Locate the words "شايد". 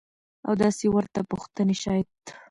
1.83-2.09